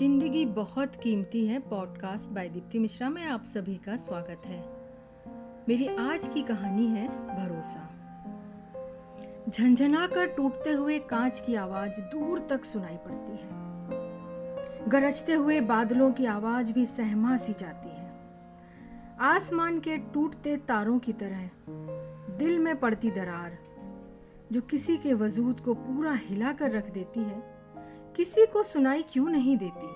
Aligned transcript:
ज़िंदगी 0.00 0.46
बहुत 0.46 0.96
कीमती 0.96 1.46
है 1.46 1.58
पॉडकास्ट 1.58 2.30
बाय 2.30 2.48
दीप्ति 2.48 2.78
मिश्रा 2.78 3.08
में 3.10 3.24
आप 3.24 3.44
सभी 3.44 3.74
का 3.74 3.96
स्वागत 3.96 4.46
है। 4.46 4.60
मेरी 5.68 5.86
आज 5.86 6.28
की 6.28 6.42
कहानी 6.42 6.86
है 6.86 7.08
भरोसा। 7.08 7.90
झंझना 9.48 10.06
कर 10.06 10.26
टूटते 10.26 10.70
हुए 10.70 10.98
कांच 10.98 11.40
की 11.40 11.54
आवाज़ 11.54 12.00
दूर 12.00 12.46
तक 12.50 12.64
सुनाई 12.64 12.96
पड़ती 12.96 13.32
है। 13.32 13.48
गरजते 14.88 15.32
हुए 15.32 15.60
बादलों 15.60 16.12
की 16.12 16.26
आवाज़ 16.26 16.72
भी 16.72 16.86
सहमा 16.86 17.36
सी 17.36 17.52
जाती 17.52 17.88
है। 17.88 18.10
आसमान 19.20 19.80
के 19.80 19.96
टूटते 19.96 20.56
तारों 20.56 20.98
की 20.98 21.12
तरह 21.12 21.50
दिल 22.38 22.58
में 22.58 22.80
पड़ती 22.80 23.10
दरार, 23.10 23.58
जो 24.52 24.60
किसी 24.60 24.96
के 24.96 25.14
वजूद 25.14 25.60
को 25.60 25.74
पूरा 25.74 26.12
हिला 26.12 26.52
कर 26.52 26.70
रख 26.70 26.90
देती 26.90 27.20
है 27.20 27.59
किसी 28.16 28.46
को 28.46 28.62
सुनाई 28.62 29.04
क्यों 29.08 29.28
नहीं 29.28 29.56
देती? 29.56 29.88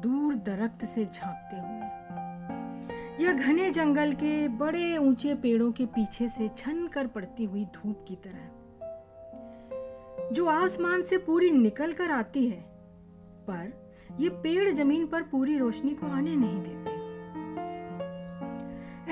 दूर 0.00 0.34
दरख्त 0.34 0.84
से 0.84 1.04
झांकते 1.04 1.56
हुए। 1.56 3.24
यह 3.24 3.32
घने 3.32 3.70
जंगल 3.70 4.12
के 4.12 4.48
बड़े 4.48 4.96
ऊँचे 4.96 5.34
पेड़ों 5.34 5.72
के 5.72 5.86
पीछे 5.86 6.28
से 6.28 6.50
छन 6.56 6.86
कर 6.86 7.06
पड़ती 7.06 7.44
हुई 7.44 7.64
धूप 7.64 8.04
की 8.08 8.16
तरह। 8.16 8.50
जो 10.32 10.46
आसमान 10.46 11.02
से 11.02 11.18
पूरी 11.18 11.50
निकल 11.50 11.92
कर 11.92 12.10
आती 12.10 12.46
है, 12.46 12.60
पर 13.46 13.92
यह 14.20 14.30
पेड़ 14.30 14.70
ज़मीन 14.70 15.06
पर 15.06 15.22
पूरी 15.22 15.58
रोशनी 15.58 15.94
को 15.94 16.06
आने 16.06 16.36
नहीं 16.36 16.62
देते। 16.62 16.94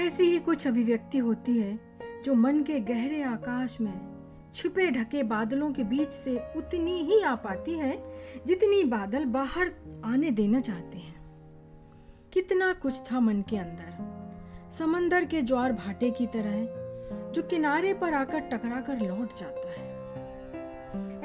ऐसी 0.07 0.23
ही 0.23 0.39
कुछ 0.39 0.67
अभिव्यक्ति 0.67 1.19
होती 1.19 1.59
है 1.59 1.81
जो 2.25 2.35
मन 2.35 2.63
के 2.63 2.81
गहरे 2.81 3.23
आकाश 3.23 3.81
में 3.81 4.12
छिपे 4.55 4.91
ढके 4.91 5.23
बादलों 5.23 5.73
के 5.73 5.85
बीच 5.85 6.09
से 6.09 6.43
उतनी 6.57 7.01
ही 7.01 7.23
आ 7.23 7.35
पाती 7.35 7.75
है 7.75 8.15
जितनी 8.47 8.85
बादल 8.85 9.25
बाहर 9.25 9.73
आने 10.05 10.31
देना 10.31 10.61
चाहते 10.61 10.99
हैं। 10.99 11.23
कितना 12.33 12.73
कुछ 12.73 13.01
था 13.13 13.21
मन 13.21 13.43
के 13.43 13.57
अंदर। 13.57 14.13
समंदर 14.79 15.25
के 15.25 15.43
ज्वार 15.43 15.73
भाटे 15.73 16.11
की 16.11 16.27
तरह, 16.27 16.65
जो 17.33 17.43
किनारे 17.43 17.95
पर 17.95 18.15
आकर 18.15 18.39
टकरा 18.39 18.81
कर 18.81 18.99
लौट 18.99 19.35
जाता 19.37 19.81
है। 19.81 19.93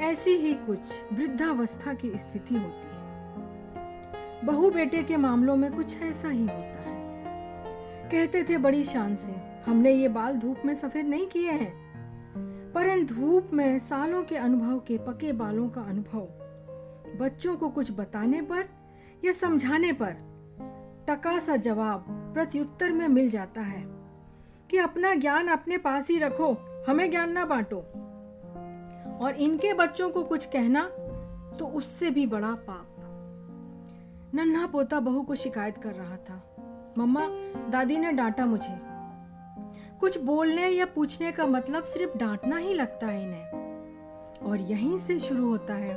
ऐसी 0.00 0.30
ही 0.30 0.54
कुछ 0.54 0.78
वृद्धावस्था 1.12 1.94
की 1.94 2.18
स्थिति 2.18 2.54
होती 2.54 2.88
है। 2.88 2.98
बहु 4.44 4.70
बेटे 4.70 5.02
के 5.02 5.16
मामलों 5.16 5.56
में 5.56 5.72
कुछ 5.72 6.02
ऐसा 6.02 6.28
ही 6.28 6.42
होता 6.42 6.80
है। 6.90 6.98
कहते 8.10 8.44
थे 8.44 8.58
बड़ी 8.58 8.84
शान 8.84 9.16
से, 9.16 9.34
हमने 9.66 9.92
ये 9.92 10.08
बाल 10.08 10.36
धूप 10.36 10.56
में 10.64 10.74
सफ़ेद 10.74 11.06
नहीं 11.06 11.26
किए 11.26 11.50
हैं। 11.50 11.87
परन 12.78 13.06
धूप 13.06 13.48
में 13.52 13.78
सालों 13.78 14.22
के 14.22 14.36
अनुभव 14.36 14.78
के 14.78 14.98
पके 14.98 15.32
बालों 15.32 15.68
का 15.68 15.80
अनुभव। 15.80 16.20
बच्चों 17.18 17.56
को 17.56 17.68
कुछ 17.68 17.92
बताने 17.92 18.42
पर 18.42 18.68
या 19.24 19.32
समझाने 19.32 19.92
पर 19.92 20.12
टका 21.08 21.38
सा 21.38 21.56
जवाब 21.56 22.04
प्रत्युत्तर 22.34 22.90
में 22.90 23.08
मिल 23.08 23.30
जाता 23.30 23.60
है 23.60 23.86
कि 24.70 24.78
अपना 24.78 25.14
ज्ञान 25.14 25.48
अपने 25.48 25.78
पास 25.78 26.08
ही 26.10 26.18
रखो, 26.18 26.56
हमें 26.88 27.10
ज्ञान 27.10 27.30
ना 27.30 27.44
बांटो। 27.44 27.76
और 29.24 29.34
इनके 29.38 29.74
बच्चों 29.74 30.10
को 30.10 30.24
कुछ 30.24 30.44
कहना 30.44 30.82
तो 31.58 31.66
उससे 31.66 32.10
भी 32.10 32.26
बड़ा 32.26 32.52
पाप। 32.52 32.96
नन्हा 34.34 34.66
पोता 34.66 35.00
बहू 35.00 35.22
को 35.22 35.34
शिकायत 35.34 35.78
कर 35.78 35.92
रहा 35.92 36.16
था। 36.16 36.56
मम्मा, 36.98 37.26
दादी 37.70 37.98
ने 37.98 38.12
डांटा 38.12 38.46
मुझे। 38.46 38.97
कुछ 40.00 40.18
बोलने 40.18 40.68
या 40.68 40.86
पूछने 40.86 41.32
का 41.32 41.46
मतलब 41.46 41.84
सिर्फ़ 41.84 42.18
डांटना 42.18 42.56
ही 42.56 42.74
लगता 42.74 43.06
है 43.06 43.22
इन्हें। 43.22 43.44
और 44.38 44.60
यहीं 44.60 44.98
से 44.98 45.18
शुरू 45.18 45.48
होता 45.48 45.74
है 45.74 45.94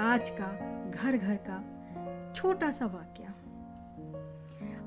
आज 0.00 0.30
का 0.30 0.46
घर 0.90 1.16
घर 1.16 1.34
का 1.34 1.64
छोटा 2.34 2.70
सा 2.70 2.86
वाक्य। 2.86 3.22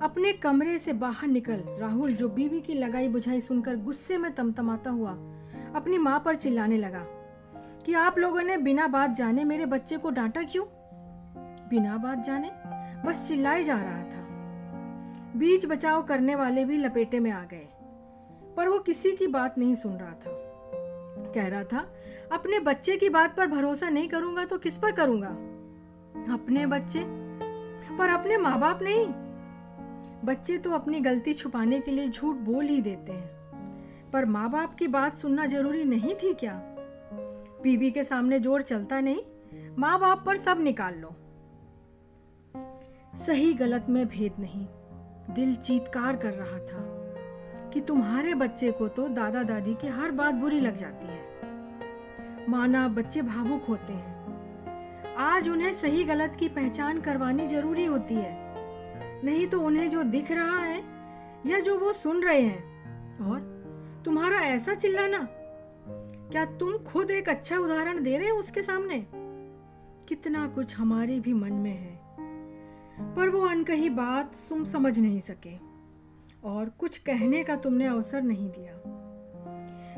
अपने 0.01 0.33
कमरे 0.33 0.79
से 0.79 0.93
बाहर 0.93 1.27
निकल, 1.27 1.63
राहुल 1.67 2.13
जो 2.13 2.29
बीवी 2.29 2.61
की 2.61 2.73
लगाई 2.73 3.07
बुझाई 3.07 3.41
सुनकर 3.41 3.75
गुस्से 3.75 4.17
में 4.17 4.35
तमतमाता 4.35 4.89
हुआ, 4.89 5.11
अपनी 5.75 5.97
माँ 5.97 6.19
पर 6.25 6.35
चिल्लाने 6.35 6.77
लगा, 6.77 7.05
कि 7.85 7.93
आप 7.93 8.17
लोगों 8.17 8.41
ने 8.41 8.57
बिना 8.57 8.87
बात 8.87 9.09
जाने 9.09 9.43
मेरे 9.43 9.65
बच्चे 9.65 9.97
को 9.97 10.09
डांटा 10.09 10.43
क्यों? 10.43 10.65
बिना 11.69 11.97
बात 11.97 12.17
जाने? 12.17 12.51
बस 13.05 13.27
चिल्लाए 13.27 13.63
जा 13.63 13.77
रहा 13.77 14.03
था। 14.03 14.25
बीच 15.35 15.65
बचाव 15.65 16.03
करने 16.03 16.35
वाले 16.35 16.65
भी 16.65 16.77
लपेटे 16.77 17.19
में 17.19 17.31
आ 17.31 17.43
गए। 17.43 17.67
पर 18.57 18.67
वो 18.67 18.79
किसी 18.79 19.11
की 19.11 19.27
बात 19.27 19.57
नहीं 19.57 19.75
सुन 19.75 19.93
रहा 19.93 20.11
था। 20.11 20.31
कह 21.35 21.47
रहा 21.47 21.63
था, 21.63 21.85
अपने 22.31 22.59
बच्चे 22.59 22.97
की 22.97 23.09
बात 23.09 23.35
पर 23.37 23.47
भरोसा 23.47 23.89
नहीं 23.89 24.07
करूँगा 24.09 24.45
तो 24.45 24.57
किस 24.57 24.77
पर 24.77 24.91
करूँगा? 24.91 25.29
अपने 26.33 26.65
बच्चे? 26.65 27.03
पर 27.97 28.09
अपने 28.09 28.37
माँ 28.37 28.59
बाप 28.59 28.79
नहीं। 28.81 29.05
बच्चे 30.25 30.57
तो 30.57 30.71
अपनी 30.71 30.99
गलती 30.99 31.33
छुपाने 31.33 31.79
के 31.79 31.91
लिए 31.91 32.07
झूठ 32.09 32.35
बोल 32.35 32.65
ही 32.65 32.81
देते 32.81 33.11
हैं। 33.11 34.11
पर 34.13 34.25
माँ 34.25 34.49
बाप 34.49 34.75
की 34.75 34.87
बात 34.87 35.15
सुनना 35.15 35.45
ज़रूरी 35.45 35.83
नहीं 35.83 36.15
थी 36.15 36.33
क्या? 36.33 36.61
बीबी 37.63 37.91
के 37.91 38.03
सामने 38.03 38.39
ज़ोर 38.39 38.61
चलता 38.61 38.99
नहीं? 38.99 39.21
माँ 39.79 39.99
बाप 39.99 40.23
पर 40.25 40.37
सब 40.37 40.61
निकाल 40.61 40.95
लो। 40.95 41.15
सही 43.25 43.53
गलत 43.53 43.85
में 43.89 44.07
भेद 44.07 44.33
नहीं। 44.39 44.65
दिल 45.35 45.55
चीतकार 45.55 46.15
कर 46.15 46.33
रहा 46.33 46.59
था। 46.59 46.94
कि 47.75 47.81
तुम्हारे 47.81 48.33
बच्चे 48.33 48.71
को 48.71 48.87
तो 48.87 49.07
दादा 49.07 49.43
दादी 49.43 49.73
की 49.73 49.87
हर 49.87 50.11
बात 50.11 50.33
बुरी 50.33 50.59
लग 50.59 50.75
जाती 50.75 51.07
है। 51.07 52.49
माना 52.49 52.87
बच्चे 52.87 53.21
भावुक 53.21 53.63
होते 53.63 53.93
हैं। 53.93 55.15
आज 55.15 55.49
उन्हें 55.49 55.73
सही 55.73 56.03
गलत 56.03 56.35
की 56.39 56.49
पहचान 56.49 57.01
करवानी 57.01 57.47
ज़रूरी 57.47 57.85
होती 57.85 58.15
है। 58.15 58.31
नहीं 59.23 59.47
तो 59.47 59.59
उन्हें 59.61 59.89
जो 59.89 60.03
दिख 60.03 60.31
रहा 60.31 60.59
है, 60.59 60.79
या 61.45 61.59
जो 61.59 61.79
वो 61.79 61.93
सुन 61.93 62.23
रहे 62.23 62.41
हैं। 62.41 63.19
और 63.19 63.39
तुम्हारा 64.05 64.37
ऐसा 64.37 64.73
चिल्लाना, 64.73 65.27
क्या 66.31 66.45
तुम 66.45 66.77
खुद 66.77 67.11
एक 67.11 67.29
अच्छा 67.29 67.57
उदाहरण 67.57 68.03
दे 68.03 68.17
रहे 68.17 68.29
हो 68.29 68.39
उसके 68.39 68.61
सामने? 68.61 69.07
कितना 70.09 70.47
कुछ 70.47 70.75
हमारे 70.75 71.19
भी 71.19 71.33
मन 71.33 71.53
में 71.53 71.77
है, 71.77 71.99
पर 73.15 73.29
वो 73.29 73.47
अनकही 73.47 73.89
बात 73.89 74.35
तुम 74.49 74.65
समझ 74.65 74.99
नहीं 74.99 75.19
सके। 75.19 75.64
और 76.45 76.69
कुछ 76.69 76.97
कहने 76.97 77.43
का 77.43 77.55
तुमने 77.55 77.87
अवसर 77.87 78.21
नहीं 78.21 78.49
दिया। 78.49 78.73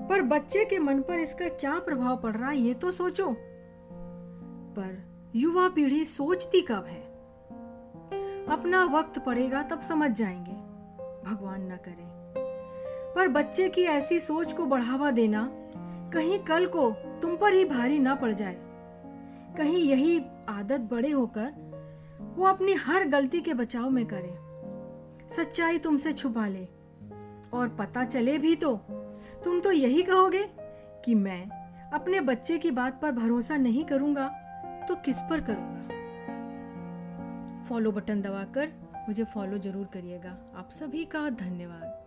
पर 0.07 0.21
बच्चे 0.21 0.65
के 0.65 0.79
मन 0.79 1.01
पर 1.01 1.19
इसका 1.19 1.47
क्या 1.47 1.79
प्रभाव 1.79 2.17
पड़ 2.17 2.37
रहा 2.37 2.49
है, 2.49 2.57
ये 2.57 2.73
तो 2.73 2.91
सोचो। 2.91 3.35
पर 4.73 5.07
युवा 5.35 5.69
पीढ़ी 5.69 6.05
सोचती 6.05 6.61
कब 6.61 6.85
है? 6.85 7.01
अपना 8.45 8.85
वक्त 8.85 9.19
पड़ेगा 9.19 9.63
तब 9.63 9.81
समझ 9.81 10.11
जाएँगे। 10.11 10.51
भगवान 11.29 11.73
न 11.73 11.75
करे। 11.75 12.17
पर 13.13 13.27
बच्चे 13.27 13.69
की 13.69 13.83
ऐसी 13.83 14.19
सोच 14.19 14.53
को 14.53 14.65
बढ़ावा 14.65 15.11
देना, 15.11 15.49
कहीं 16.13 16.39
कल 16.39 16.65
को 16.65 16.91
तुम 16.91 17.35
पर 17.35 17.53
ही 17.53 17.65
भारी 17.65 17.99
ना 17.99 18.15
पड़ 18.15 18.31
जाए। 18.31 18.57
कहीं 19.57 19.77
यही 19.77 20.25
आदत 20.49 20.79
बड़े 20.79 21.11
होकर 21.11 21.67
वो 22.37 22.45
अपनी 22.45 22.73
हर 22.73 23.07
गलती 23.07 23.41
के 23.41 23.53
बचाव 23.53 23.89
में 23.89 24.05
करे। 24.05 24.46
सच्चाई 25.29 25.77
तुमसे 25.77 26.13
छुपा 26.13 26.47
ले। 26.47 26.67
और 27.53 27.69
पता 27.69 28.03
चले 28.05 28.37
भी 28.37 28.55
तो 28.55 28.75
तुम 29.43 29.59
तो 29.59 29.71
यही 29.71 30.03
कहोगे 30.03 30.43
कि 31.05 31.15
मैं 31.15 31.43
अपने 31.93 32.19
बच्चे 32.21 32.57
की 32.57 32.71
बात 32.71 32.99
पर 33.01 33.11
भरोसा 33.11 33.57
नहीं 33.57 33.83
करूँगा 33.85 34.27
तो 34.87 34.95
किस 34.95 35.21
पर 35.21 35.41
करूँगा? 35.41 35.75
फॉलो 37.69 37.91
बटन 37.91 38.21
दबाकर 38.21 38.71
मुझे 39.07 39.23
फॉलो 39.23 39.57
ज़रूर 39.57 39.85
करिएगा। 39.85 40.37
आप 40.55 40.69
सभी 40.71 41.05
का 41.05 41.29
धन्यवाद। 41.29 42.06